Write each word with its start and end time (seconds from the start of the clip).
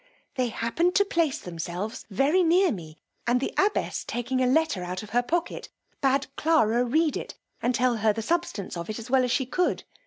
They 0.33 0.47
happened 0.49 0.95
to 0.95 1.05
place 1.05 1.37
themselves 1.37 2.07
very 2.09 2.41
near 2.41 2.71
me; 2.71 2.97
and 3.27 3.39
the 3.39 3.53
abbess 3.55 4.03
taking 4.03 4.41
a 4.41 4.47
letter 4.47 4.83
out 4.83 5.03
of 5.03 5.11
her 5.11 5.21
pocket, 5.21 5.69
bad 6.01 6.25
Clara 6.35 6.83
read 6.83 7.15
it, 7.15 7.35
and 7.61 7.75
tell 7.75 7.97
her 7.97 8.11
the 8.11 8.23
substance 8.23 8.75
of 8.75 8.89
it 8.89 8.97
as 8.97 9.11
well 9.11 9.23
as 9.23 9.31
she 9.31 9.45
could. 9.45 9.83